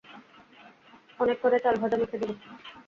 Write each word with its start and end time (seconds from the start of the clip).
অনেক 1.19 1.37
করে 1.41 1.57
চালভাজা 1.59 1.97
মেখে 1.97 2.17
দেবো। 2.21 2.33